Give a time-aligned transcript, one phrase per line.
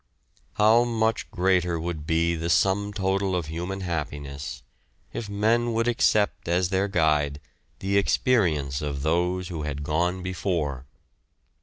[0.53, 4.63] How much greater would be the sum total of human happiness
[5.13, 7.39] if men would accept as their guide
[7.77, 10.87] the experience of those who had gone before!